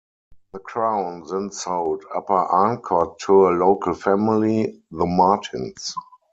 The 0.51 0.57
Crown 0.57 1.27
then 1.29 1.51
sold 1.51 2.05
Upper 2.15 2.33
Arncott 2.33 3.19
to 3.19 3.49
a 3.49 3.49
local 3.49 3.93
family, 3.93 4.81
the 4.89 5.05
Martins. 5.05 5.93